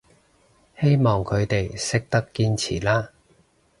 [0.79, 3.11] 希望佢哋識得堅持啦